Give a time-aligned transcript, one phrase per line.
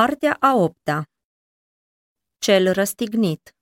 [0.00, 1.04] Partea a opta.
[2.38, 3.56] Cel răstignit.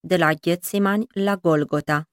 [0.00, 2.08] De la Ghețimani la Golgota.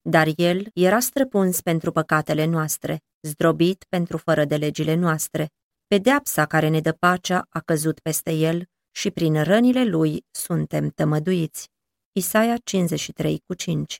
[0.00, 5.48] Dar el era străpuns pentru păcatele noastre, zdrobit pentru fără de legile noastre.
[5.86, 11.68] Pedeapsa care ne dă pacea a căzut peste el și prin rănile lui suntem tămăduiți.
[12.12, 13.98] Isaia 53 cu 5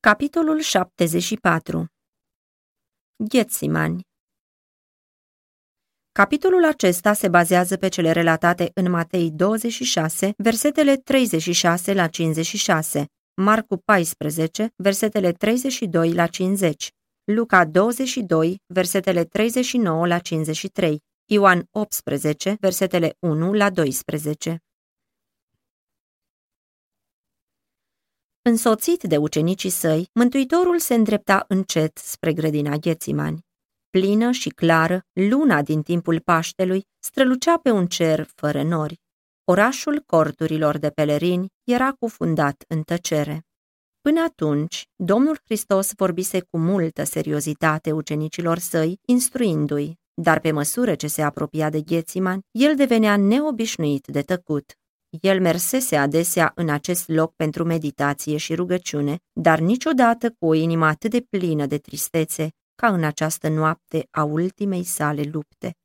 [0.00, 1.92] Capitolul 74
[3.24, 4.00] Ghețimani
[6.12, 13.76] Capitolul acesta se bazează pe cele relatate în Matei 26, versetele 36 la 56, Marcu
[13.76, 16.90] 14, versetele 32 la 50,
[17.24, 20.98] Luca 22, versetele 39 la 53,
[21.30, 24.62] Ioan 18, versetele 1 la 12.
[28.48, 33.46] Însoțit de ucenicii săi, Mântuitorul se îndrepta încet spre grădina Ghețimani.
[33.90, 39.00] Plină și clară, luna din timpul Paștelui strălucea pe un cer fără nori.
[39.44, 43.46] Orașul corturilor de pelerini era cufundat în tăcere.
[44.00, 51.06] Până atunci, Domnul Hristos vorbise cu multă seriozitate ucenicilor săi, instruindu-i, dar pe măsură ce
[51.06, 54.78] se apropia de Ghețiman, el devenea neobișnuit de tăcut.
[55.10, 60.86] El mersese adesea în acest loc pentru meditație și rugăciune, dar niciodată cu o inimă
[60.86, 65.76] atât de plină de tristețe ca în această noapte a ultimei sale lupte.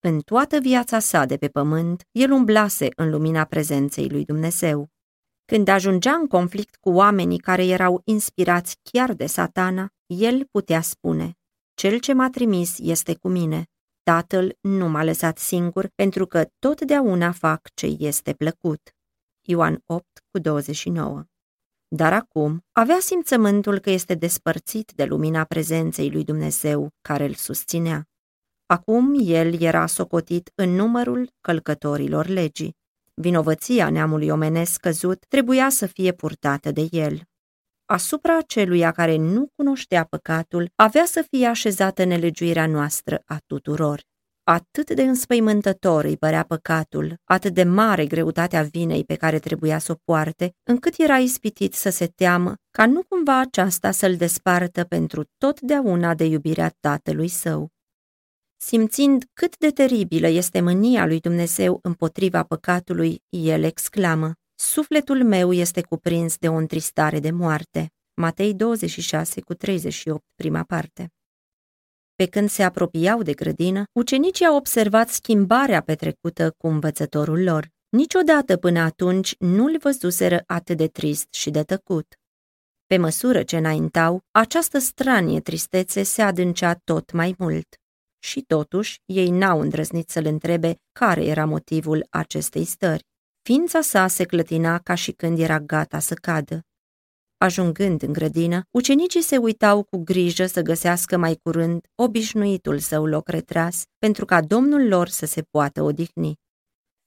[0.00, 4.88] În toată viața sa de pe pământ, el umblase în lumina prezenței lui Dumnezeu.
[5.44, 11.32] Când ajungea în conflict cu oamenii care erau inspirați chiar de satana, el putea spune,
[11.74, 13.64] Cel ce m-a trimis este cu mine,
[14.10, 18.80] Tatăl nu m-a lăsat singur pentru că totdeauna fac ce este plăcut.
[19.40, 21.24] Ioan 8 cu 29
[21.88, 28.08] Dar acum avea simțământul că este despărțit de lumina prezenței lui Dumnezeu care îl susținea.
[28.66, 32.76] Acum el era socotit în numărul călcătorilor legii.
[33.14, 37.22] Vinovăția neamului omenesc căzut trebuia să fie purtată de el
[37.86, 44.00] asupra celuia care nu cunoștea păcatul, avea să fie așezată nelegiuirea noastră a tuturor.
[44.48, 49.92] Atât de înspăimântător îi părea păcatul, atât de mare greutatea vinei pe care trebuia să
[49.92, 55.24] o poarte, încât era ispitit să se teamă ca nu cumva aceasta să-l despartă pentru
[55.38, 57.68] totdeauna de iubirea tatălui său.
[58.56, 65.80] Simțind cât de teribilă este mânia lui Dumnezeu împotriva păcatului, el exclamă, Sufletul meu este
[65.80, 67.92] cuprins de o întristare de moarte.
[68.14, 71.12] Matei 26 cu 38, prima parte.
[72.14, 77.68] Pe când se apropiau de grădină, ucenicii au observat schimbarea petrecută cu învățătorul lor.
[77.88, 82.06] Niciodată până atunci nu-l văzuseră atât de trist și de tăcut.
[82.86, 87.68] Pe măsură ce înaintau, această stranie tristețe se adâncea tot mai mult.
[88.18, 93.04] Și totuși, ei n-au îndrăznit să-l întrebe care era motivul acestei stări.
[93.46, 96.60] Ființa sa se clătina ca și când era gata să cadă.
[97.38, 103.28] Ajungând în grădină, ucenicii se uitau cu grijă să găsească mai curând obișnuitul său loc
[103.28, 106.34] retras, pentru ca domnul lor să se poată odihni.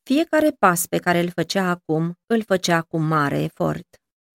[0.04, 3.88] Fiecare pas pe care îl făcea acum, îl făcea cu mare efort.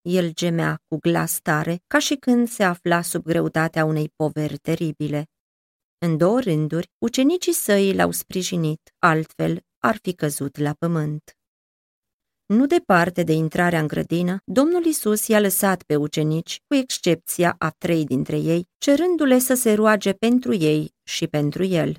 [0.01, 5.25] El gemea cu glas tare, ca și când se afla sub greutatea unei poveri teribile.
[5.97, 11.23] În două rânduri, ucenicii săi l-au sprijinit, altfel ar fi căzut la pământ.
[12.45, 17.69] Nu departe de intrarea în grădină, Domnul Isus i-a lăsat pe ucenici, cu excepția a
[17.77, 21.97] trei dintre ei, cerându-le să se roage pentru ei și pentru el.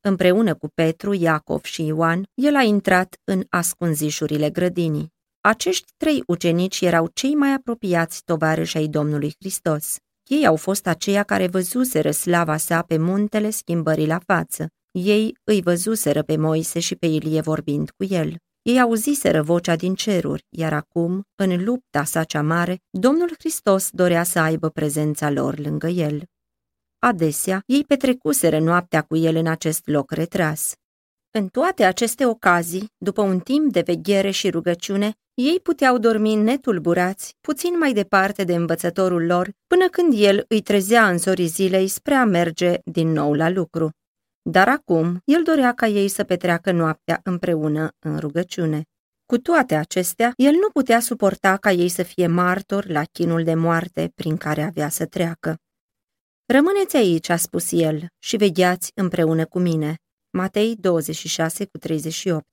[0.00, 5.12] Împreună cu Petru, Iacov și Ioan, el a intrat în ascunzișurile grădinii.
[5.40, 9.96] Acești trei ucenici erau cei mai apropiați tovarăși ai Domnului Hristos.
[10.30, 14.68] Ei au fost aceia care văzuseră slava sa pe muntele schimbării la față.
[14.90, 18.36] Ei îi văzuseră pe Moise și pe Ilie vorbind cu el.
[18.62, 24.22] Ei auziseră vocea din ceruri, iar acum, în lupta sa cea mare, Domnul Hristos dorea
[24.22, 26.22] să aibă prezența lor lângă el.
[26.98, 30.72] Adesea, ei petrecuseră noaptea cu el în acest loc retras.
[31.30, 37.36] În toate aceste ocazii, după un timp de veghere și rugăciune, ei puteau dormi netulburați,
[37.40, 42.14] puțin mai departe de învățătorul lor, până când el îi trezea în zorii zilei spre
[42.14, 43.90] a merge din nou la lucru.
[44.50, 48.82] Dar acum el dorea ca ei să petreacă noaptea împreună în rugăciune.
[49.26, 53.54] Cu toate acestea, el nu putea suporta ca ei să fie martori la chinul de
[53.54, 55.56] moarte prin care avea să treacă.
[56.46, 59.94] Rămâneți aici, a spus el, și vegheați împreună cu mine.
[60.30, 62.44] Matei 26 cu 38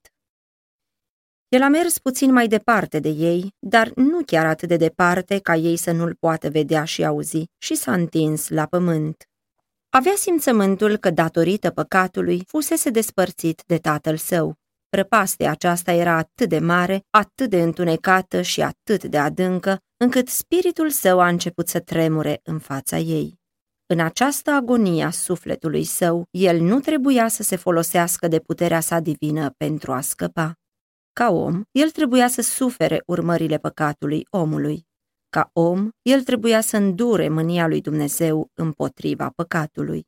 [1.48, 5.54] El a mers puțin mai departe de ei, dar nu chiar atât de departe ca
[5.54, 9.27] ei să nu-l poată vedea și auzi, și s-a întins la pământ.
[9.98, 14.54] Avea simțământul că, datorită păcatului, fusese despărțit de tatăl său.
[14.88, 20.90] Prăpastea aceasta era atât de mare, atât de întunecată și atât de adâncă, încât spiritul
[20.90, 23.38] său a început să tremure în fața ei.
[23.86, 29.00] În această agonie a sufletului său, el nu trebuia să se folosească de puterea sa
[29.00, 30.52] divină pentru a scăpa.
[31.12, 34.87] Ca om, el trebuia să sufere urmările păcatului omului.
[35.30, 40.06] Ca om, el trebuia să îndure mânia lui Dumnezeu împotriva păcatului.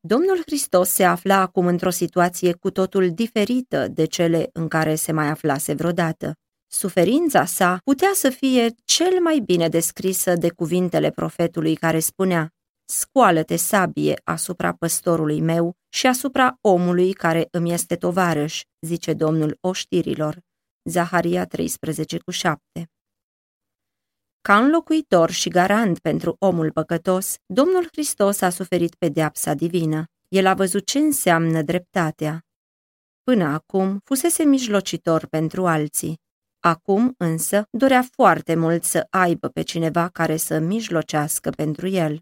[0.00, 5.12] Domnul Hristos se afla acum într-o situație cu totul diferită de cele în care se
[5.12, 6.32] mai aflase vreodată.
[6.70, 12.48] Suferința sa putea să fie cel mai bine descrisă de cuvintele profetului care spunea
[12.84, 20.38] Scoală-te sabie asupra păstorului meu și asupra omului care îmi este tovarăș, zice Domnul oștirilor.
[20.84, 22.90] Zaharia 13 cu 7
[24.48, 30.04] Ca înlocuitor și garant pentru omul păcătos, Domnul Hristos a suferit pedeapsa divină.
[30.28, 32.46] El a văzut ce înseamnă dreptatea.
[33.22, 36.20] Până acum fusese mijlocitor pentru alții.
[36.58, 42.20] Acum însă dorea foarte mult să aibă pe cineva care să mijlocească pentru el.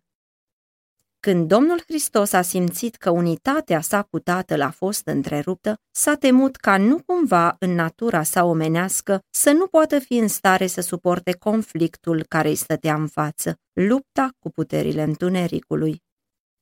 [1.26, 6.56] Când Domnul Hristos a simțit că unitatea sa cu Tatăl a fost întreruptă, s-a temut
[6.56, 11.32] ca nu cumva în natura sa omenească să nu poată fi în stare să suporte
[11.32, 16.02] conflictul care îi stătea în față, lupta cu puterile întunericului.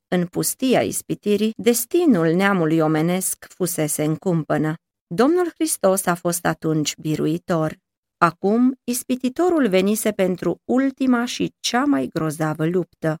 [0.07, 4.73] În pustia ispitirii, destinul neamului omenesc fusese în cumpănă.
[5.07, 7.77] Domnul Hristos a fost atunci biruitor.
[8.17, 13.19] Acum, ispititorul venise pentru ultima și cea mai grozavă luptă.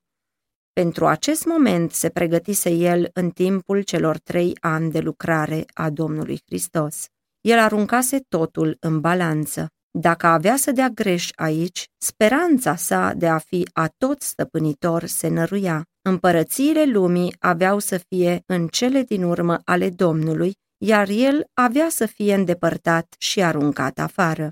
[0.81, 6.39] Pentru acest moment se pregătise el în timpul celor trei ani de lucrare a Domnului
[6.45, 7.05] Hristos.
[7.41, 9.67] El aruncase totul în balanță.
[9.91, 15.83] Dacă avea să dea greș aici, speranța sa de a fi atot stăpânitor se năruia.
[16.01, 22.05] Împărățiile lumii aveau să fie în cele din urmă ale Domnului, iar el avea să
[22.05, 24.51] fie îndepărtat și aruncat afară.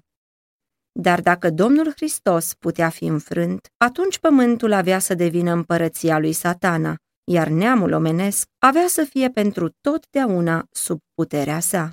[0.99, 6.95] Dar dacă Domnul Hristos putea fi înfrânt, atunci pământul avea să devină împărăția lui satana,
[7.23, 11.91] iar neamul omenesc avea să fie pentru totdeauna sub puterea sa.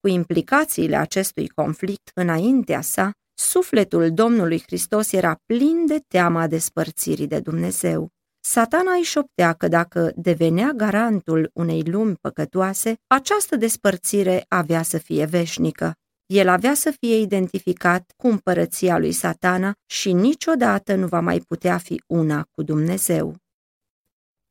[0.00, 7.40] Cu implicațiile acestui conflict înaintea sa, sufletul Domnului Hristos era plin de teama despărțirii de
[7.40, 8.08] Dumnezeu.
[8.42, 15.24] Satana îi șoptea că dacă devenea garantul unei lumi păcătoase, această despărțire avea să fie
[15.24, 15.92] veșnică.
[16.32, 21.78] El avea să fie identificat cu împărăția lui satana și niciodată nu va mai putea
[21.78, 23.36] fi una cu Dumnezeu.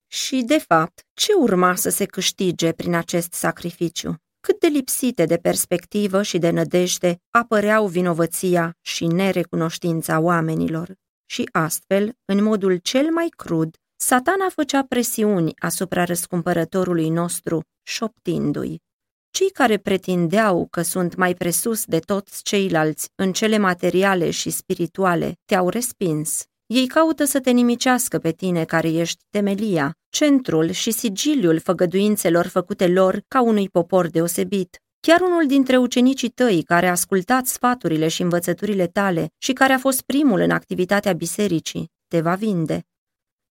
[0.08, 4.16] Și, de fapt, ce urma să se câștige prin acest sacrificiu?
[4.40, 10.94] Cât de lipsite de perspectivă și de nădejde apăreau vinovăția și nerecunoștința oamenilor.
[11.26, 18.82] Și astfel, în modul cel mai crud, satana făcea presiuni asupra răscumpărătorului nostru, șoptindu-i.
[19.32, 25.34] Cei care pretindeau că sunt mai presus de toți ceilalți în cele materiale și spirituale
[25.46, 26.44] te-au respins.
[26.66, 32.88] Ei caută să te nimicească pe tine care ești temelia, centrul și sigiliul făgăduințelor făcute
[32.88, 34.82] lor ca unui popor deosebit.
[35.00, 39.78] Chiar unul dintre ucenicii tăi care a ascultat sfaturile și învățăturile tale și care a
[39.78, 42.88] fost primul în activitatea bisericii, te va vinde.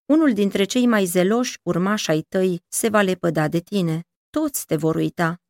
[0.07, 4.03] Unul dintre cei mai zeloși urmași ai tăi se va lepăda de tine.
[4.31, 5.41] Toți te vor uita.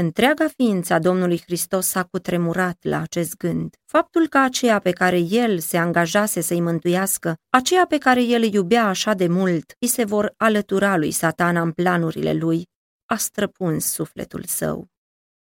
[0.00, 3.74] Întreaga ființa Domnului Hristos s-a cutremurat la acest gând.
[3.84, 8.50] Faptul că aceea pe care el se angajase să-i mântuiască, aceea pe care el îi
[8.52, 12.68] iubea așa de mult, îi se vor alătura lui satana în planurile lui,
[13.06, 14.86] a străpuns sufletul său.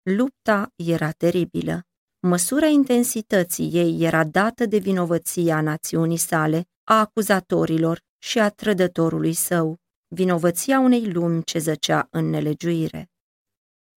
[0.01, 1.81] Lupta era teribilă.
[2.19, 9.77] Măsura intensității ei era dată de vinovăția națiunii sale, a acuzatorilor și a trădătorului său,
[10.07, 13.09] vinovăția unei lumi ce zăcea în nelegiuire.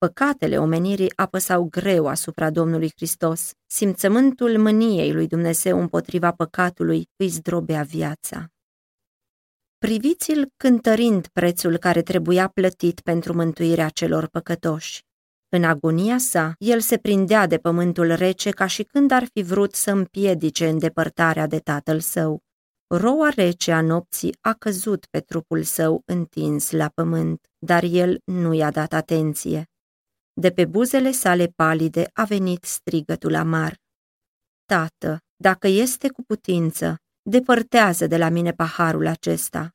[0.02, 3.52] Păcatele omenirii apăsau greu asupra Domnului Hristos.
[3.66, 8.46] Simțământul mâniei lui Dumnezeu împotriva păcatului îi zdrobea viața.
[9.78, 15.04] Priviți-l cântărind prețul care trebuia plătit pentru mântuirea celor păcătoși.
[15.48, 19.74] În agonia sa, el se prindea de pământul rece ca și când ar fi vrut
[19.74, 22.40] să împiedice îndepărtarea de tatăl său.
[22.86, 28.52] Roa rece a nopții a căzut pe trupul său întins la pământ, dar el nu
[28.52, 29.66] i-a dat atenție.
[30.32, 33.80] De pe buzele sale palide a venit strigătul amar.
[34.64, 39.70] Tată, dacă este cu putință, depărtează de la mine paharul acesta.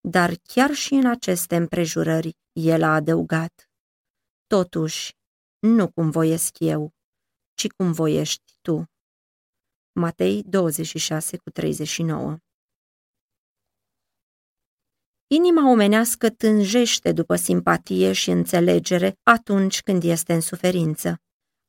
[0.00, 3.70] Dar chiar și în aceste împrejurări, el a adăugat.
[4.46, 5.16] Totuși,
[5.58, 6.90] nu cum voiesc eu,
[7.54, 8.84] ci cum voiești tu.
[9.92, 12.38] Matei 26 cu 39
[15.30, 21.16] Inima omenească tânjește după simpatie și înțelegere atunci când este în suferință.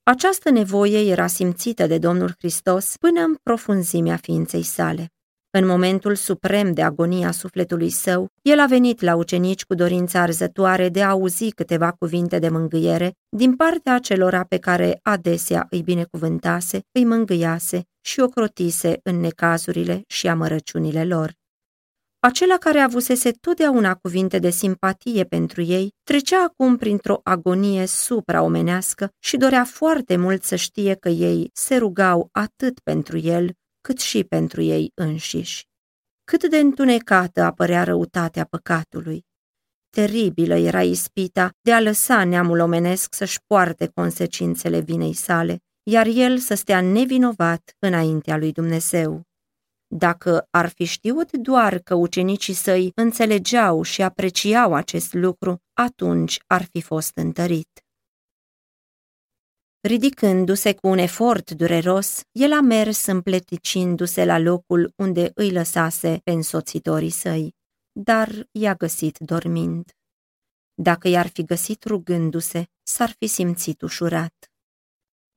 [0.03, 5.07] Această nevoie era simțită de Domnul Hristos până în profunzimea ființei sale.
[5.51, 10.89] În momentul suprem de agonia sufletului său, el a venit la ucenici cu dorința arzătoare
[10.89, 16.79] de a auzi câteva cuvinte de mângâiere din partea acelora pe care adesea îi binecuvântase,
[16.91, 21.38] îi mângâiase și ocrotise în necazurile și amărăciunile lor.
[22.21, 29.37] Acela care avusese totdeauna cuvinte de simpatie pentru ei, trecea acum printr-o agonie supraomenească și
[29.37, 34.61] dorea foarte mult să știe că ei se rugau atât pentru el, cât și pentru
[34.61, 35.67] ei înșiși.
[36.23, 39.25] Cât de întunecată apărea răutatea păcatului.
[39.89, 46.37] Teribilă era ispita de a lăsa neamul omenesc să-și poarte consecințele vinei sale, iar el
[46.37, 49.28] să stea nevinovat înaintea lui Dumnezeu.
[49.91, 56.63] Dacă ar fi știut doar că ucenicii săi înțelegeau și apreciau acest lucru, atunci ar
[56.63, 57.83] fi fost întărit.
[59.81, 66.31] Ridicându-se cu un efort dureros, el a mers împleticindu-se la locul unde îi lăsase pe
[66.31, 67.55] însoțitorii săi,
[67.91, 69.91] dar i-a găsit dormind.
[70.73, 74.48] Dacă i-ar fi găsit rugându-se, s-ar fi simțit ușurat.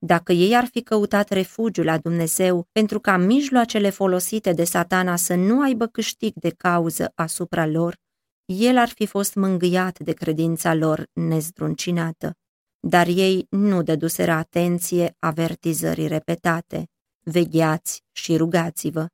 [0.05, 5.35] Dacă ei ar fi căutat refugiu la Dumnezeu pentru ca mijloacele folosite de satana să
[5.35, 7.95] nu aibă câștig de cauză asupra lor,
[8.45, 12.37] el ar fi fost mângâiat de credința lor nezdruncinată
[12.87, 16.87] dar ei nu dăduseră atenție avertizării repetate.
[17.25, 19.07] Vegheați și rugați-vă.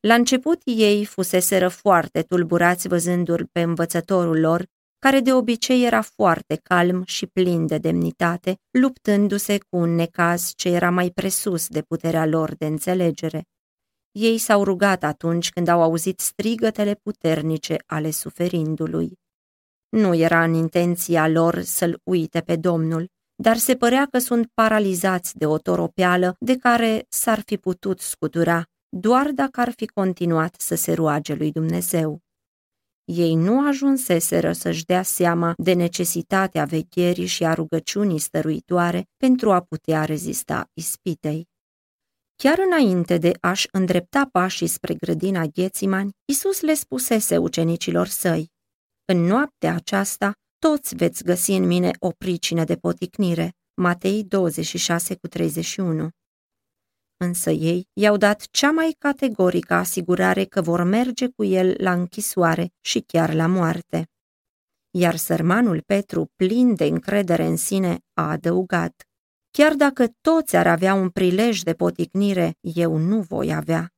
[0.00, 4.66] La început ei fuseseră foarte tulburați văzându-l pe învățătorul lor,
[4.98, 10.68] care de obicei era foarte calm și plin de demnitate, luptându-se cu un necaz ce
[10.68, 13.44] era mai presus de puterea lor de înțelegere.
[14.12, 19.12] Ei s-au rugat atunci când au auzit strigătele puternice ale suferindului.
[19.88, 23.08] Nu era în intenția lor să-l uite pe Domnul,
[23.42, 28.62] dar se părea că sunt paralizați de o toropeală de care s-ar fi putut scutura
[28.88, 32.20] doar dacă ar fi continuat să se roage lui Dumnezeu.
[33.10, 39.60] Ei nu ajunseseră să-și dea seama de necesitatea vecherii și a rugăciunii stăruitoare pentru a
[39.60, 41.48] putea rezista ispitei.
[42.36, 48.48] Chiar înainte de a-și îndrepta pașii spre grădina Ghețimani, Isus le spusese ucenicilor săi,
[49.04, 53.52] în noaptea aceasta, toți veți găsi în mine o pricină de poticnire.
[53.74, 56.08] Matei 26 cu 31
[57.20, 62.72] Însă ei i-au dat cea mai categorică asigurare că vor merge cu el la închisoare
[62.80, 64.08] și chiar la moarte.
[64.90, 69.02] Iar sărmanul Petru, plin de încredere în sine, a adăugat,
[69.50, 73.92] Chiar dacă toți ar avea un prilej de poticnire, eu nu voi avea.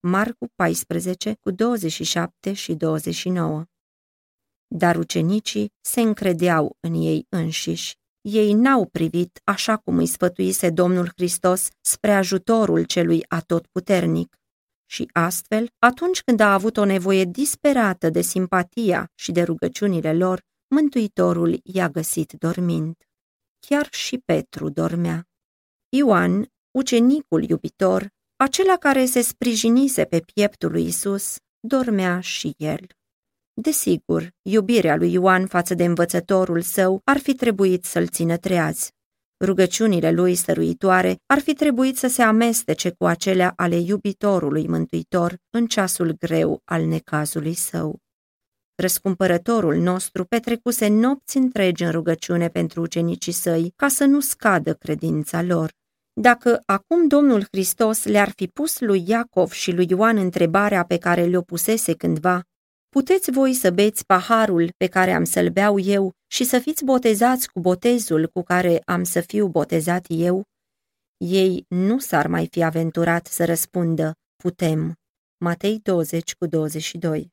[0.00, 3.64] Marcu 14 cu 27 și 29
[4.76, 7.96] dar ucenicii se încredeau în ei înșiși.
[8.28, 14.36] Ei n-au privit, așa cum îi sfătuise Domnul Hristos, spre ajutorul celui atotputernic.
[14.86, 20.40] Și astfel, atunci când a avut o nevoie disperată de simpatia și de rugăciunile lor,
[20.74, 22.94] Mântuitorul i-a găsit dormind.
[23.66, 25.28] Chiar și Petru dormea.
[25.88, 32.86] Ioan, ucenicul iubitor, acela care se sprijinise pe pieptul lui Isus, dormea și el.
[33.56, 38.88] Desigur, iubirea lui Ioan față de învățătorul său ar fi trebuit să-l țină treaz.
[39.44, 45.66] Rugăciunile lui stăruitoare ar fi trebuit să se amestece cu acelea ale iubitorului mântuitor în
[45.66, 47.98] ceasul greu al necazului său.
[48.74, 55.42] Răscumpărătorul nostru petrecuse nopți întregi în rugăciune pentru ucenicii săi ca să nu scadă credința
[55.42, 55.70] lor.
[56.20, 61.24] Dacă acum Domnul Hristos le-ar fi pus lui Iacov și lui Ioan întrebarea pe care
[61.24, 62.42] le-o pusese cândva,
[62.94, 67.48] Puteți voi să beți paharul pe care am să-l beau eu și să fiți botezați
[67.52, 70.44] cu botezul cu care am să fiu botezat eu?
[71.16, 74.94] Ei nu s-ar mai fi aventurat să răspundă, putem.
[75.36, 77.32] Matei 20 cu 22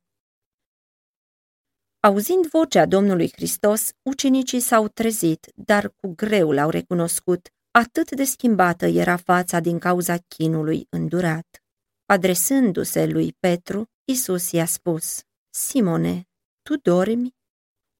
[1.99, 8.85] Auzind vocea Domnului Hristos, ucenicii s-au trezit, dar cu greu l-au recunoscut, atât de schimbată
[8.85, 11.63] era fața din cauza chinului îndurat.
[12.05, 15.21] Adresându-se lui Petru, Isus i-a spus,
[15.53, 16.29] Simone,
[16.61, 17.35] tu dormi?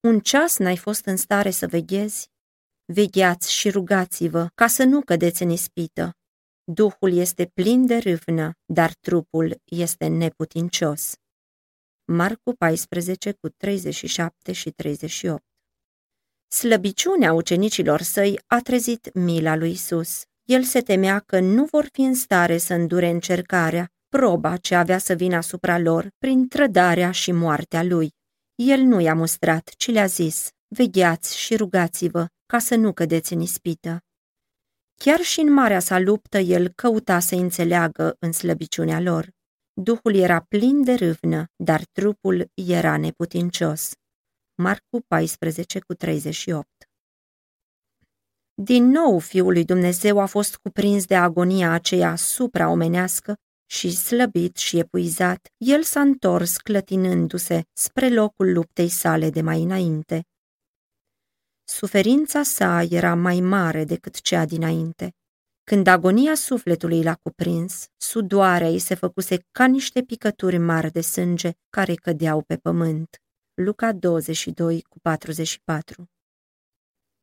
[0.07, 2.29] Un ceas n-ai fost în stare să veghezi?
[2.85, 6.11] Vegheați și rugați-vă ca să nu cădeți în ispită.
[6.63, 11.13] Duhul este plin de râvnă, dar trupul este neputincios.
[12.05, 15.43] Marcu 14 cu 37 și 38
[16.47, 20.23] Slăbiciunea ucenicilor săi a trezit mila lui Isus.
[20.43, 24.97] El se temea că nu vor fi în stare să îndure încercarea proba ce avea
[24.97, 28.09] să vină asupra lor prin trădarea și moartea lui.
[28.55, 33.39] El nu i-a mustrat, ci le-a zis, vegheați și rugați-vă ca să nu cădeți în
[33.39, 33.99] ispită.
[34.95, 39.29] Chiar și în marea sa luptă el căuta să înțeleagă în slăbiciunea lor.
[39.73, 43.91] Duhul era plin de râvnă, dar trupul era neputincios.
[44.55, 46.67] Marcu 14 cu 38
[48.53, 53.35] Din nou Fiul lui Dumnezeu a fost cuprins de agonia aceea supraomenească
[53.71, 60.25] și slăbit și epuizat, el s-a întors clătinându-se spre locul luptei sale de mai înainte.
[61.63, 65.15] Suferința sa era mai mare decât cea dinainte.
[65.63, 71.51] Când agonia sufletului l-a cuprins, sudoarea ei se făcuse ca niște picături mari de sânge
[71.69, 73.21] care cădeau pe pământ.
[73.53, 76.09] Luca 22 cu 44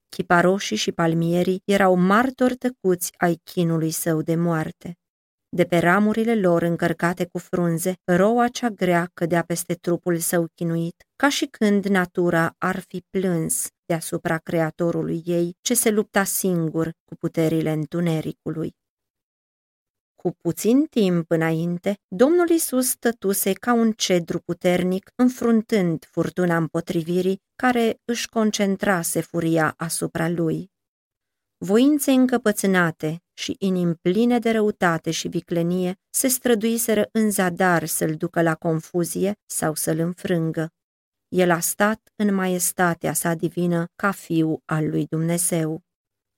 [0.09, 4.99] Chiparoșii și palmierii erau martori tăcuți ai chinului său de moarte.
[5.51, 11.05] De pe ramurile lor încărcate cu frunze, roa cea grea cădea peste trupul său chinuit,
[11.17, 17.15] ca și când natura ar fi plâns deasupra creatorului ei, ce se lupta singur cu
[17.15, 18.77] puterile întunericului.
[20.15, 28.01] Cu puțin timp înainte, Domnul Isus stătuse ca un cedru puternic, înfruntând furtuna împotrivirii care
[28.05, 30.71] își concentrase furia asupra lui.
[31.57, 38.43] Voințe încăpățânate și inimi pline de răutate și viclenie se străduiseră în zadar să-l ducă
[38.43, 40.69] la confuzie sau să-l înfrângă.
[41.29, 45.81] El a stat în maestatea sa divină ca fiu al lui Dumnezeu.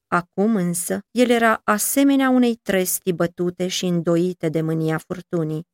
[0.07, 5.69] Acum însă, el era asemenea unei trestii bătute și îndoite de mânia furtunii.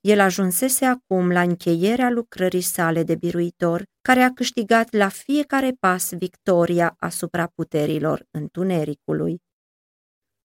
[0.00, 6.12] El ajunsese acum la încheierea lucrării sale de biruitor, care a câștigat la fiecare pas
[6.12, 9.46] victoria asupra puterilor întunericului.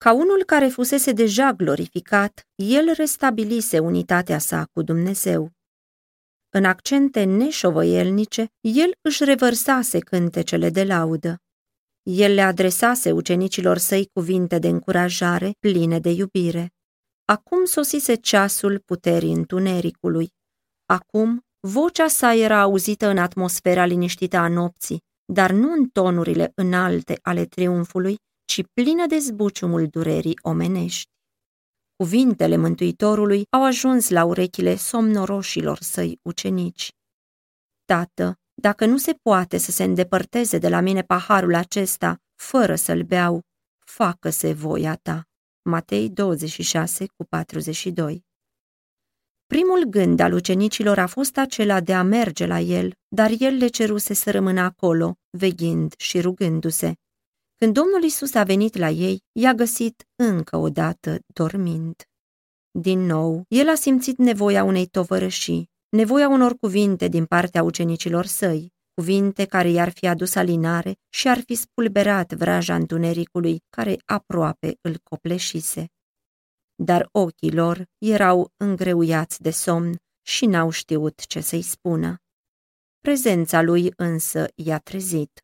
[0.04, 5.52] Ca unul care fusese deja glorificat, el restabilise unitatea sa cu Dumnezeu.
[6.50, 11.38] În accente neșovăielnice, el își revărsase cântecele de laudă.
[12.04, 16.74] El le adresase ucenicilor săi cuvinte de încurajare, pline de iubire.
[17.26, 20.34] Acum sosise ceasul puterii întunericului.
[20.86, 27.20] Acum, vocea sa era auzită în atmosfera liniștită a nopții, dar nu în tonurile înalte
[27.22, 31.12] ale triumfului, ci plină de zbuciumul durerii omenești.
[31.96, 36.92] Cuvintele Mântuitorului au ajuns la urechile somnoroșilor săi ucenici.
[37.86, 43.02] Tată, dacă nu se poate să se îndepărteze de la mine paharul acesta, fără să-l
[43.04, 43.42] beau,
[43.86, 45.28] facă-se voia ta.
[45.62, 48.26] Matei 26 cu 42
[49.46, 53.68] Primul gând al ucenicilor a fost acela de a merge la el, dar el le
[53.68, 56.94] ceruse să rămână acolo, veghind și rugându-se.
[57.58, 62.04] Când Domnul Isus a venit la ei, i-a găsit încă o dată dormind.
[62.80, 68.74] Din nou, el a simțit nevoia unei tovărășii, nevoia unor cuvinte din partea ucenicilor săi,
[68.94, 74.98] cuvinte care i-ar fi adus alinare și ar fi spulberat vraja întunericului care aproape îl
[75.04, 75.88] copleșise.
[76.76, 82.18] Dar ochii lor erau îngreuiați de somn și n-au știut ce să-i spună.
[83.00, 85.44] Prezența lui însă i-a trezit.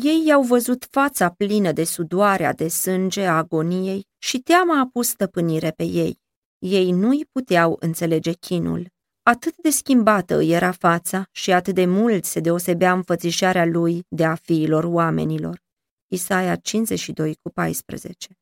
[0.00, 5.08] Ei i-au văzut fața plină de sudoarea de sânge a agoniei și teama a pus
[5.08, 6.20] stăpânire pe ei.
[6.58, 8.86] Ei nu-i puteau înțelege chinul.
[9.22, 14.24] Atât de schimbată îi era fața și atât de mult se deosebea înfățișarea lui de
[14.24, 15.60] a fiilor oamenilor.
[16.06, 18.38] Isaia 52 cu 14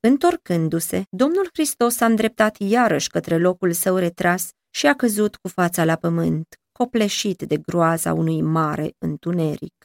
[0.00, 5.84] Întorcându-se, Domnul Hristos s-a îndreptat iarăși către locul său retras și a căzut cu fața
[5.84, 9.75] la pământ, copleșit de groaza unui mare întuneric.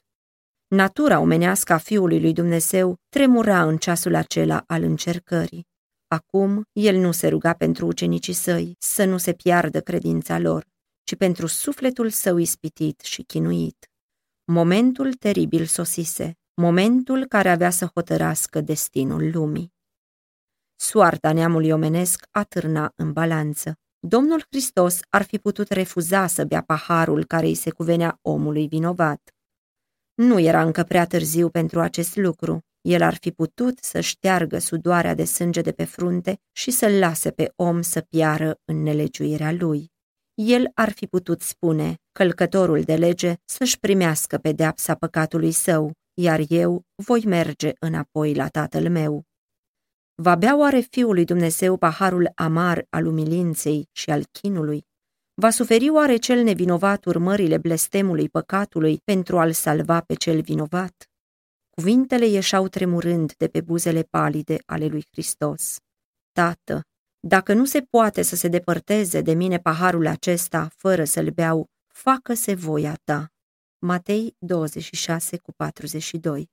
[0.76, 5.68] Natura omenească a Fiului lui Dumnezeu tremura în ceasul acela al încercării.
[6.08, 10.66] Acum, el nu se ruga pentru ucenicii săi să nu se piardă credința lor,
[11.04, 13.90] ci pentru sufletul său ispitit și chinuit.
[14.44, 19.74] Momentul teribil sosise, momentul care avea să hotărască destinul lumii.
[20.76, 23.76] Soarta neamului omenesc atârna în balanță.
[24.00, 29.22] Domnul Hristos ar fi putut refuza să bea paharul care îi se cuvenea omului vinovat.
[30.14, 32.60] Nu era încă prea târziu pentru acest lucru.
[32.82, 37.32] El ar fi putut să șteargă sudoarea de sânge de pe frunte și să-l lase
[37.32, 39.92] pe om să piară în nelegiuirea lui.
[40.34, 46.82] El ar fi putut spune, călcătorul de lege să-și primească pedeapsa păcatului său, iar eu
[46.96, 49.24] voi merge înapoi la tatăl meu.
[50.16, 54.90] Va bea oare Fiul lui Dumnezeu paharul amar al umilinței și al chinului?
[55.42, 61.10] Va suferi oare cel nevinovat urmările blestemului păcatului pentru a-l salva pe cel vinovat?
[61.70, 65.78] Cuvintele ieșau tremurând de pe buzele palide ale lui Hristos.
[66.32, 66.82] Tată,
[67.20, 72.54] dacă nu se poate să se depărteze de mine paharul acesta fără să-l beau, facă-se
[72.54, 73.28] voia ta.
[73.80, 76.50] Matei 26 cu 42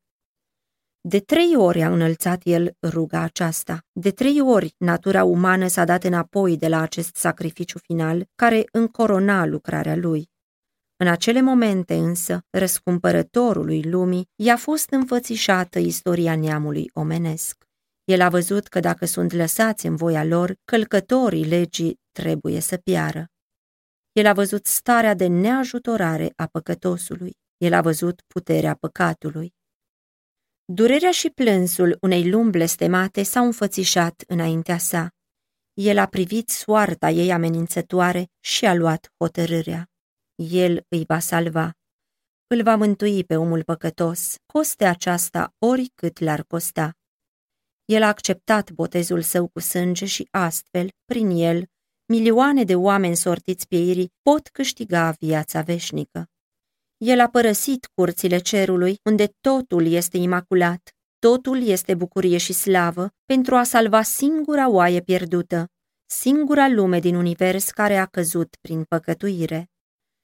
[1.01, 3.79] De trei ori a înălțat el ruga aceasta.
[3.93, 9.47] De trei ori natura umană s-a dat înapoi de la acest sacrificiu final care încorona
[9.47, 10.31] lucrarea lui.
[10.97, 17.65] În acele momente însă, răscumpărătorului lumii i-a fost înfățișată istoria neamului omenesc.
[18.05, 23.27] El a văzut că dacă sunt lăsați în voia lor, călcătorii legii trebuie să piară.
[24.13, 27.37] El a văzut starea de neajutorare a păcătosului.
[27.57, 29.57] El a văzut puterea păcatului.
[30.73, 35.11] Durerea și plânsul unei lumi blestemate s-au înfățișat înaintea sa.
[35.73, 39.91] El a privit soarta ei amenințătoare și a luat hotărârea.
[40.35, 41.73] El îi va salva.
[42.47, 46.93] Îl va mântui pe omul păcătos, coste aceasta oricât l-ar costa.
[47.85, 51.67] El a acceptat botezul său cu sânge și astfel, prin el,
[52.13, 56.31] milioane de oameni sortiți pieirii pot câștiga viața veșnică.
[56.99, 63.55] El a părăsit curțile cerului, unde totul este imaculat, totul este bucurie și slavă, pentru
[63.55, 65.67] a salva singura oaie pierdută,
[66.07, 69.71] singura lume din univers care a căzut prin păcătuire.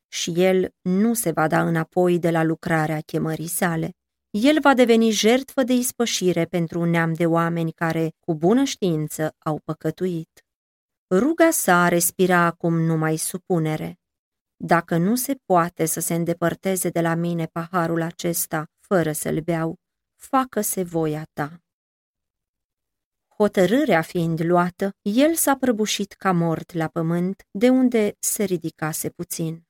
[0.09, 3.91] Și el nu se va da înapoi de la lucrarea chemării sale.
[4.31, 9.35] El va deveni jertfă de ispășire pentru un neam de oameni care, cu bună știință,
[9.39, 10.45] au păcătuit.
[11.11, 13.99] Ruga sa respira acum numai supunere.
[14.57, 19.77] Dacă nu se poate să se îndepărteze de la mine paharul acesta, fără să-l beau,
[20.17, 21.59] facă-se voia ta.
[23.37, 29.67] Hotărârea fiind luată, el s-a prăbușit ca mort la pământ, de unde se ridicase puțin.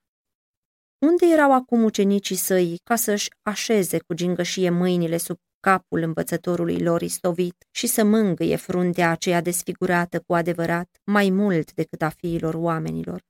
[0.99, 7.03] Unde erau acum ucenicii săi ca să-și așeze cu gingășie mâinile sub capul învățătorului lor
[7.03, 13.23] istovit și să mângâie fruntea aceea desfigurată cu adevărat mai mult decât a fiilor oamenilor.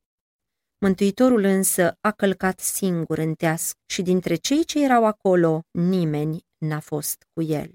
[0.85, 6.81] Mântuitorul însă a călcat singur în teasc și dintre cei ce erau acolo nimeni n-a
[6.81, 7.70] fost cu el.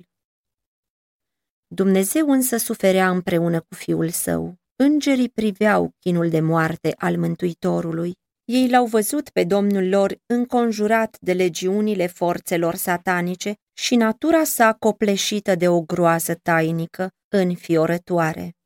[1.67, 4.56] Dumnezeu însă suferea împreună cu fiul său.
[4.76, 8.13] Îngerii priveau chinul de moarte al Mântuitorului
[8.45, 15.56] ei l-au văzut pe domnul lor înconjurat de legiunile forțelor satanice și natura sa copleșită
[15.56, 18.59] de o groază tainică, înfiorătoare.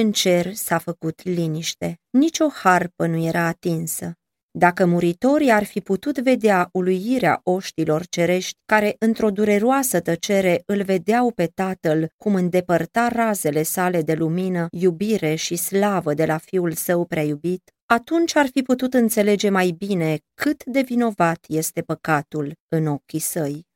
[0.00, 4.12] În cer s-a făcut liniște, nici o harpă nu era atinsă.
[4.50, 11.30] Dacă muritorii ar fi putut vedea uluirea oștilor cerești, care într-o dureroasă tăcere îl vedeau
[11.30, 17.04] pe tatăl cum îndepărta razele sale de lumină, iubire și slavă de la fiul său
[17.04, 22.86] prea iubit, atunci ar fi putut înțelege mai bine cât de vinovat este păcatul în
[22.86, 23.67] ochii săi.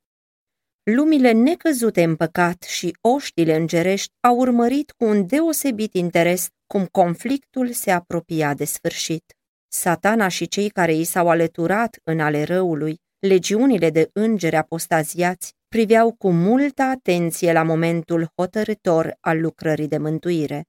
[0.91, 7.71] Lumile necăzute în păcat și oștile îngerești au urmărit cu un deosebit interes cum conflictul
[7.71, 9.23] se apropia de sfârșit.
[9.67, 16.15] Satana și cei care i s-au alăturat în ale răului, legiunile de îngeri apostaziați, priveau
[16.17, 20.63] cu multă atenție la momentul hotărător al lucrării de mântuire.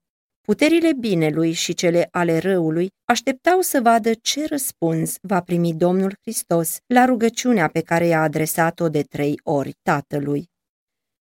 [0.47, 6.79] Puterile binelui și cele ale răului așteptau să vadă ce răspuns va primi Domnul Hristos
[6.87, 10.51] la rugăciunea pe care i-a adresat-o de trei ori Tatălui.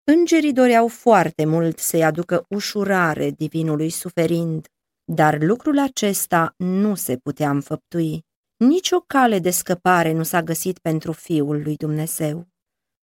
[0.04, 4.68] Îngerii doreau foarte mult să-i aducă ușurare divinului suferind,
[5.04, 8.26] dar lucrul acesta nu se putea înfăptui.
[8.58, 12.48] Nici o cale de scăpare nu s-a găsit pentru Fiul lui Dumnezeu.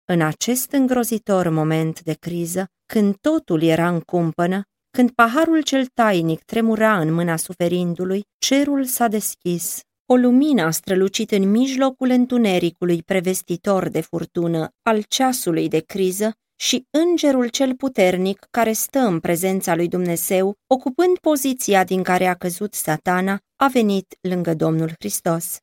[0.05, 6.43] În acest îngrozitor moment de criză, când totul era în cumpănă, când paharul cel tainic
[6.43, 9.79] tremura în mâna suferindului, cerul s-a deschis.
[10.05, 16.85] O lumină a strălucit în mijlocul întunericului prevestitor de furtună al ceasului de criză și
[16.89, 22.73] îngerul cel puternic care stă în prezența lui Dumnezeu, ocupând poziția din care a căzut
[22.73, 25.57] satana, a venit lângă Domnul Hristos.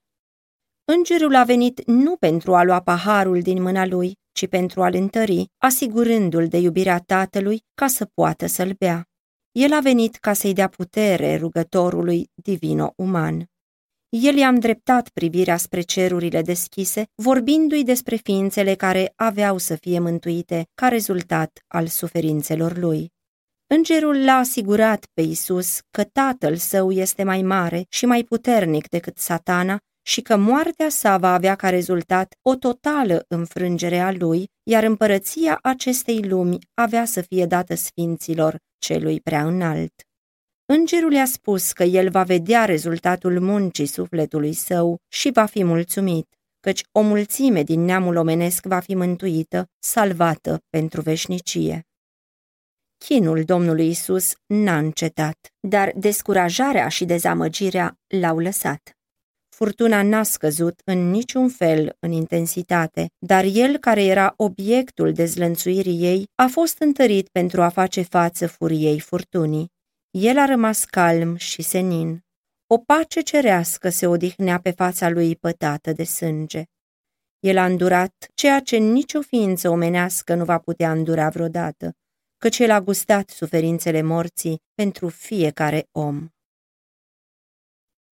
[0.85, 5.47] Îngerul a venit nu pentru a lua paharul din mâna lui, ci pentru a-l întări,
[5.62, 9.08] asigurându-l de iubirea tatălui ca să poată să-l bea.
[9.59, 13.44] El a venit ca să-i dea putere rugătorului divino-uman.
[14.09, 20.68] El i-a îndreptat privirea spre cerurile deschise, vorbindu-i despre ființele care aveau să fie mântuite
[20.75, 23.12] ca rezultat al suferințelor lui.
[23.66, 29.18] Îngerul l-a asigurat pe Isus că tatăl său este mai mare și mai puternic decât
[29.18, 34.83] satana și că moartea sa va avea ca rezultat o totală înfrângere a lui, iar
[34.83, 39.93] împărăția acestei lumi avea să fie dată sfinților celui prea înalt.
[40.65, 46.27] Îngerul i-a spus că el va vedea rezultatul muncii sufletului său și va fi mulțumit,
[46.61, 51.87] căci o mulțime din neamul omenesc va fi mântuită, salvată pentru veșnicie.
[52.99, 58.98] Chinul Domnului Isus n-a încetat, dar descurajarea și dezamăgirea l-au lăsat.
[59.59, 66.29] Furtuna n-a scăzut în niciun fel în intensitate, dar el care era obiectul dezlănțuirii ei
[66.35, 69.71] a fost întărit pentru a face față furiei furtunii.
[70.11, 72.25] El a rămas calm și senin.
[72.66, 76.62] O pace cerească se odihnea pe fața lui pătată de sânge.
[77.38, 81.92] El a îndurat ceea ce nicio ființă omenească nu va putea îndura vreodată,
[82.37, 86.29] căci el a gustat suferințele morții pentru fiecare om.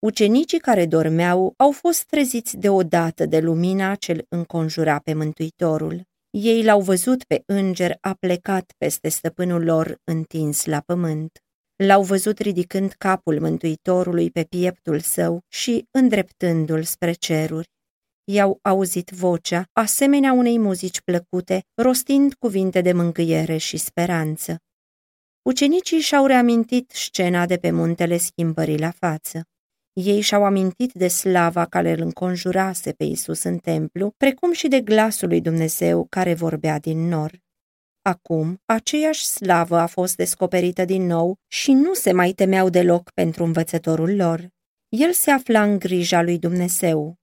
[0.06, 6.02] Ucenicii care dormeau au fost treziți deodată de lumina ce îl înconjura pe Mântuitorul.
[6.30, 11.44] Ei l-au văzut pe înger a plecat peste stăpânul lor întins la pământ.
[11.76, 17.70] L-au văzut ridicând capul Mântuitorului pe pieptul său și îndreptându-l spre ceruri.
[18.24, 24.58] I-au auzit vocea, asemenea unei muzici plăcute, rostind cuvinte de mângâiere și speranță.
[25.42, 29.48] Ucenicii și-au reamintit scena de pe muntele schimbării la față.
[30.02, 34.82] Ei și-au amintit de slava care îl înconjurase pe Isus în templu, precum și de
[34.82, 37.44] glasul lui Dumnezeu care vorbea din nor.
[38.02, 43.44] Acum, aceeași slavă a fost descoperită din nou și nu se mai temeau deloc pentru
[43.44, 44.50] învățătorul lor.
[44.90, 47.16] El se afla în grija lui Dumnezeu.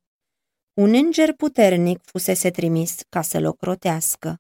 [0.75, 4.37] Un înger puternic fusese trimis ca să-l ocrotească.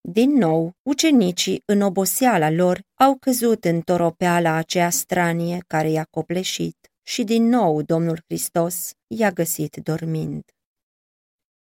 [0.00, 6.91] Din nou, ucenicii, în oboseala lor, au căzut în toropeala aceea stranie care i-a copleșit
[7.02, 10.42] și din nou Domnul Hristos i-a găsit dormind.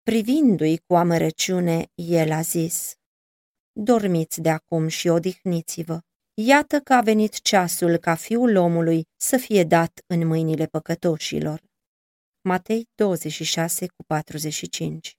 [0.04, 2.96] Privindu-i cu amărăciune, el a zis,
[3.72, 6.00] Dormiți de acum și odihniți-vă.
[6.34, 11.63] Iată că a venit ceasul ca fiul omului să fie dat în mâinile păcătoșilor.
[12.42, 15.18] Matei 26 cu 45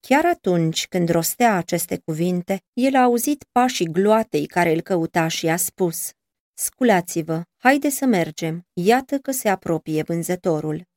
[0.00, 5.48] Chiar atunci când rostea aceste cuvinte, el a auzit pașii gloatei care îl căuta și
[5.48, 6.10] a spus,
[6.58, 10.88] Sculați-vă, haide să mergem, iată că se apropie vânzătorul.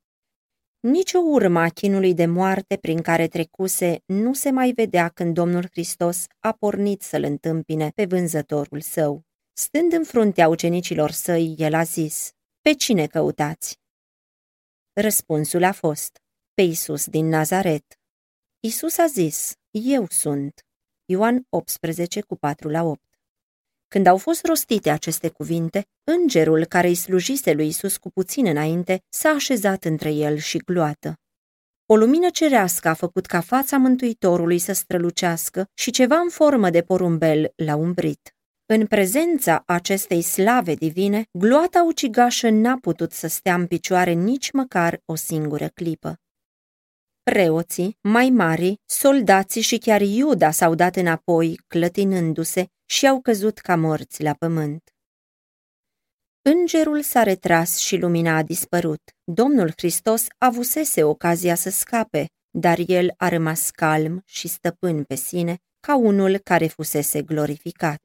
[0.80, 5.34] Nici o urmă a chinului de moarte prin care trecuse nu se mai vedea când
[5.34, 9.24] Domnul Hristos a pornit să-l întâmpine pe vânzătorul său.
[9.54, 13.80] Stând în fruntea ucenicilor săi, el a zis, Pe cine căutați?
[14.94, 16.22] Răspunsul a fost,
[16.54, 18.00] Pe Isus din Nazaret.
[18.60, 20.66] Isus a zis, Eu sunt.
[21.06, 23.09] Ioan 18 cu 4 la 8.
[23.90, 29.04] Când au fost rostite aceste cuvinte, îngerul care îi slujise lui Isus cu puțin înainte
[29.10, 31.14] s-a așezat între el și gloată.
[31.86, 36.82] O lumină cerească a făcut ca fața Mântuitorului să strălucească și ceva în formă de
[36.82, 38.34] porumbel l-a umbrit.
[38.66, 45.02] În prezența acestei slave divine, gloata ucigașă n-a putut să stea în picioare nici măcar
[45.06, 46.20] o singură clipă.
[47.30, 53.76] Preoții, mai mari, soldații și chiar Iuda s-au dat înapoi, clătinându-se, și au căzut ca
[53.76, 54.90] morți la pământ.
[56.42, 59.02] Îngerul s-a retras și lumina a dispărut.
[59.24, 65.58] Domnul Hristos avusese ocazia să scape, dar el a rămas calm și stăpân pe sine,
[65.80, 68.02] ca unul care fusese glorificat.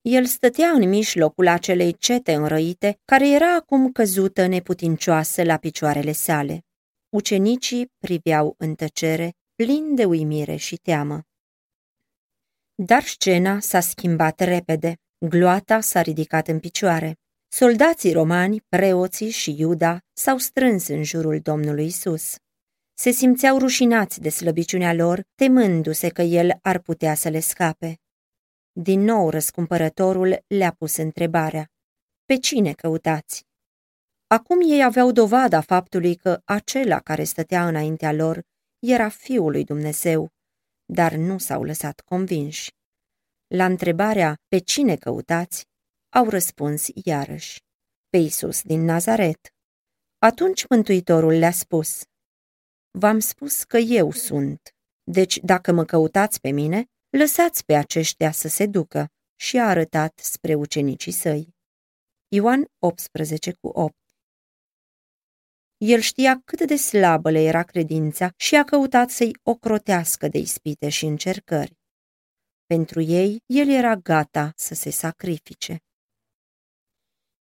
[0.00, 6.65] El stătea în mijlocul acelei cete înrăite, care era acum căzută neputincioasă la picioarele sale.
[7.08, 11.22] Ucenicii priveau în tăcere, plini de uimire și teamă.
[12.74, 14.96] Dar scena s-a schimbat repede.
[15.18, 17.18] Gloata s-a ridicat în picioare.
[17.48, 22.36] Soldații romani, preoții și Iuda s-au strâns în jurul Domnului Isus.
[22.94, 28.00] Se simțeau rușinați de slăbiciunea lor, temându-se că el ar putea să le scape.
[28.72, 31.70] Din nou răscumpărătorul le-a pus întrebarea.
[32.24, 33.45] Pe cine căutați?
[34.28, 38.42] Acum ei aveau dovada faptului că acela care stătea înaintea lor
[38.78, 40.30] era Fiul lui Dumnezeu,
[40.84, 42.70] dar nu s-au lăsat convinși.
[43.46, 45.64] La întrebarea pe cine căutați,
[46.08, 47.62] au răspuns iarăși,
[48.08, 49.54] pe Isus din Nazaret.
[50.18, 52.02] Atunci Mântuitorul le-a spus,
[52.90, 58.48] V-am spus că eu sunt, deci dacă mă căutați pe mine, lăsați pe aceștia să
[58.48, 61.54] se ducă și a arătat spre ucenicii săi.
[62.28, 64.05] Ioan 18 cu 8
[65.78, 70.88] el știa cât de slabă le era credința și a căutat să-i ocrotească de ispite
[70.88, 71.78] și încercări.
[72.66, 75.80] Pentru ei, el era gata să se sacrifice.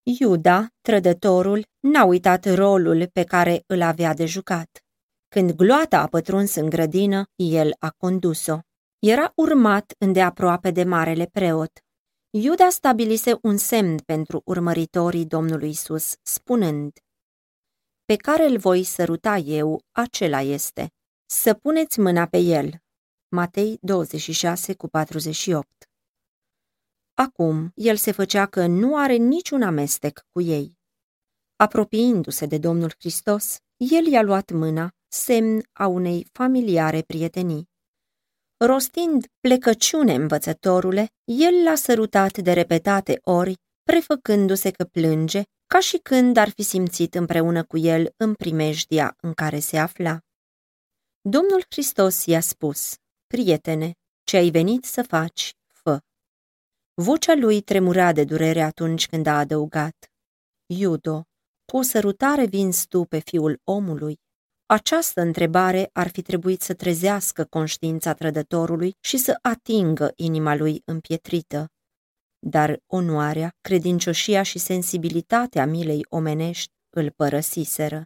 [0.03, 4.85] Iuda, trădătorul, n-a uitat rolul pe care îl avea de jucat.
[5.29, 8.59] Când gloata a pătruns în grădină, el a condus-o.
[8.99, 11.71] Era urmat îndeaproape de marele preot.
[12.31, 16.93] Iuda stabilise un semn pentru urmăritorii Domnului Isus, spunând,
[18.05, 20.93] pe care îl voi săruta eu, acela este.
[21.27, 22.71] Să puneți mâna pe el.
[23.29, 25.69] Matei 26 cu 48
[27.15, 30.79] Acum, el se făcea că nu are niciun amestec cu ei.
[31.57, 37.69] Apropiindu-se de Domnul Hristos, el i-a luat mâna, semn a unei familiare prietenii.
[38.57, 46.37] Rostind plecăciune învățătorule, el l-a sărutat de repetate ori, prefăcându-se că plânge, ca și când
[46.37, 50.19] ar fi simțit împreună cu el în primejdia în care se afla.
[51.21, 52.95] Domnul Hristos i-a spus,
[53.27, 53.93] prietene,
[54.25, 55.99] ce ai venit să faci, fă.
[56.95, 59.97] Vocea lui tremura de durere atunci când a adăugat,
[60.67, 61.23] Iudo,
[61.65, 64.21] cu o sărutare vinzi tu pe fiul omului?
[64.67, 71.74] Această întrebare ar fi trebuit să trezească conștiința trădătorului și să atingă inima lui împietrită.
[72.47, 78.05] Dar onoarea, credincioșia și sensibilitatea milei omenești îl părăsiseră.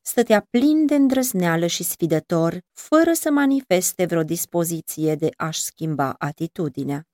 [0.00, 7.04] Stătea plin de îndrăzneală și sfidător, fără să manifeste vreo dispoziție de a-și schimba atitudinea.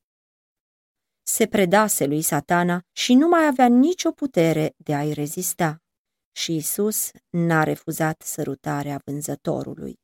[1.22, 5.82] Se predase lui satana și nu mai avea nicio putere de a-i rezista
[6.32, 9.98] și Isus n-a refuzat sărutarea vânzătorului.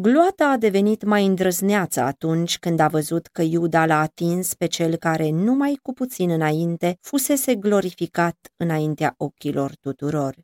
[0.00, 4.96] Gloata a devenit mai îndrăzneață atunci când a văzut că Iuda l-a atins pe cel
[4.96, 10.36] care numai cu puțin înainte fusese glorificat înaintea ochilor tuturor.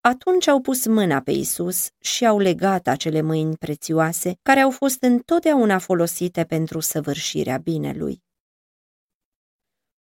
[0.00, 5.02] Atunci au pus mâna pe Isus și au legat acele mâini prețioase care au fost
[5.02, 8.22] întotdeauna folosite pentru săvârșirea binelui.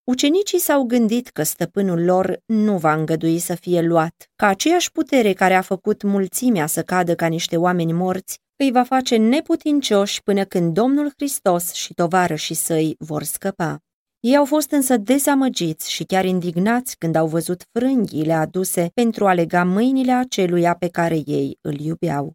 [0.07, 5.33] Ucenicii s-au gândit că stăpânul lor nu va îngădui să fie luat, că aceeași putere
[5.33, 10.43] care a făcut mulțimea să cadă ca niște oameni morți îi va face neputincioși până
[10.43, 13.79] când Domnul Hristos și tovarășii săi vor scăpa.
[14.19, 19.33] Ei au fost însă dezamăgiți și chiar indignați când au văzut frânghiile aduse pentru a
[19.33, 22.33] lega mâinile aceluia pe care ei îl iubeau.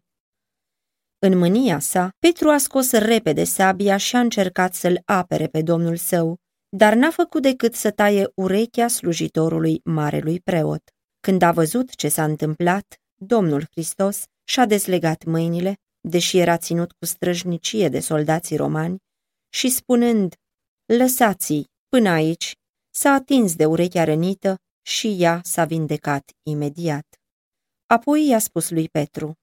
[1.19, 5.95] În mânia sa, Petru a scos repede sabia și a încercat să-l apere pe domnul
[5.95, 6.41] său,
[6.75, 10.83] dar n-a făcut decât să taie urechea slujitorului marelui preot.
[11.19, 17.05] Când a văzut ce s-a întâmplat, Domnul Hristos și-a deslegat mâinile, deși era ținut cu
[17.05, 18.97] străjnicie de soldații romani,
[19.49, 20.35] și spunând,
[20.85, 22.53] lăsați-i până aici,
[22.89, 27.05] s-a atins de urechea rănită și ea s-a vindecat imediat.
[27.85, 29.33] Apoi i-a spus lui Petru,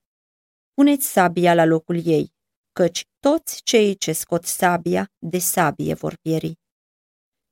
[0.75, 2.33] puneți sabia la locul ei,
[2.73, 6.59] căci toți cei ce scot sabia de sabie vor pieri.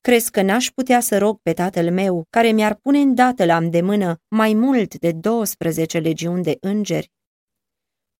[0.01, 4.21] Crezi că n-aș putea să rog pe tatăl meu, care mi-ar pune îndată la îndemână
[4.29, 7.11] mai mult de 12 legiuni de îngeri?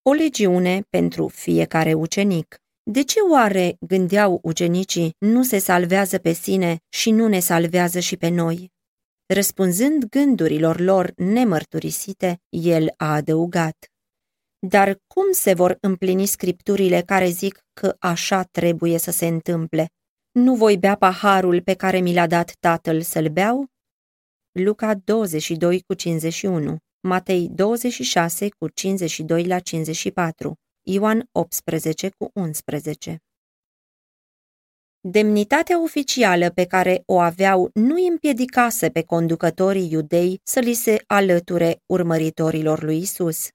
[0.03, 2.61] O legiune pentru fiecare ucenic.
[2.83, 8.17] De ce oare, gândeau ucenicii, nu se salvează pe sine și nu ne salvează și
[8.17, 8.73] pe noi?
[9.35, 13.93] Răspunzând gândurilor lor nemărturisite, el a adăugat.
[14.59, 19.89] Dar cum se vor împlini scripturile care zic că așa trebuie să se întâmple?
[20.41, 23.67] Nu voi bea paharul pe care mi l-a dat tatăl să-l beau?
[24.53, 33.23] Luca 22 cu 51, Matei 26 cu 52 la 54, Ioan 18 cu 11.
[35.01, 41.05] Demnitatea oficială pe care o aveau nu îi împiedicase pe conducătorii iudei să li se
[41.07, 43.49] alăture urmăritorilor lui Isus.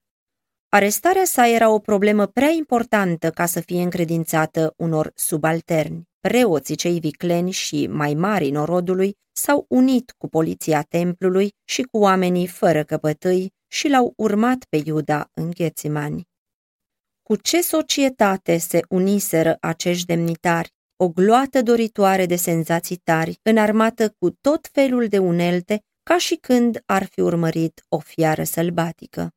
[0.69, 6.11] Arestarea sa era o problemă prea importantă ca să fie încredințată unor subalterni.
[6.27, 12.47] Preoții cei vicleni și mai mari norodului s-au unit cu poliția templului și cu oamenii
[12.47, 16.27] fără căpătâi și l-au urmat pe Iuda în Ghețimani.
[17.21, 24.29] Cu ce societate se uniseră acești demnitari, o gloată doritoare de senzații tari, înarmată cu
[24.29, 29.29] tot felul de unelte, ca și când ar fi urmărit o fiară sălbatică.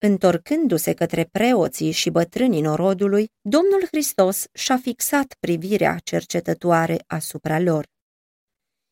[0.00, 7.86] Întorcându-se către preoții și bătrânii norodului, Domnul Hristos și-a fixat privirea cercetătoare asupra lor.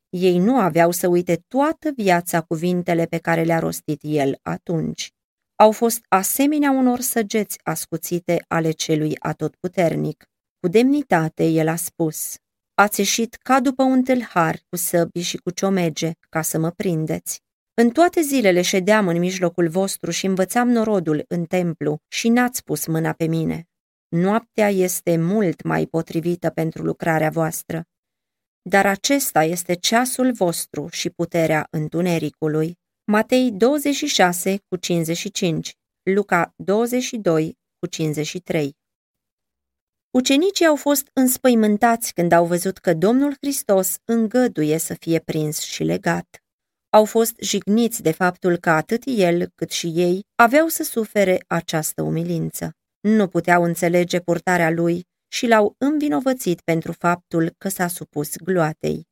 [0.09, 5.11] Ei nu aveau să uite toată viața cuvintele pe care le-a rostit el atunci.
[5.55, 10.25] Au fost asemenea unor săgeți ascuțite ale celui atotputernic.
[10.61, 12.35] Cu demnitate el a spus,
[12.75, 17.46] Ați ieșit ca după un tâlhar cu săbi și cu ciomege ca să mă prindeți.
[17.79, 22.87] În toate zilele ședeam în mijlocul vostru și învățam norodul în templu și n-ați pus
[22.87, 23.69] mâna pe mine.
[24.09, 27.85] Noaptea este mult mai potrivită pentru lucrarea voastră,
[28.63, 32.79] dar acesta este ceasul vostru și puterea întunericului.
[33.05, 38.77] Matei 26 cu 55, Luca 22 cu 53.
[40.11, 45.83] Ucenicii au fost înspăimântați când au văzut că Domnul Hristos îngăduie să fie prins și
[45.83, 46.41] legat
[46.97, 52.03] au fost jigniți de faptul că atât el cât și ei aveau să sufere această
[52.03, 52.71] umilință.
[53.01, 59.05] Nu puteau înțelege purtarea lui și l-au învinovățit pentru faptul că s-a supus gloatei.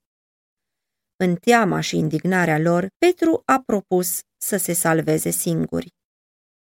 [1.17, 5.89] în teama și indignarea lor, Petru a propus să se salveze singuri.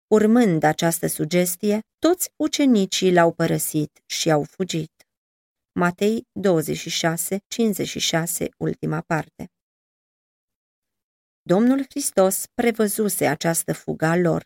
[0.07, 4.91] Urmând această sugestie, toți ucenicii l-au părăsit și au fugit.
[5.80, 9.49] Matei 26, 56, ultima parte.
[11.54, 14.45] Domnul Hristos prevăzuse această fuga lor.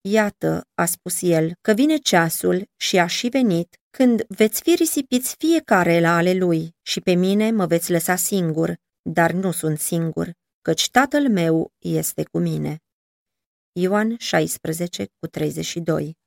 [0.00, 5.34] Iată, a spus el, că vine ceasul și a și venit când veți fi risipiți
[5.38, 10.32] fiecare la ale lui și pe mine mă veți lăsa singur, dar nu sunt singur,
[10.62, 12.82] căci tatăl meu este cu mine.
[13.72, 16.17] Ioan 16 cu 32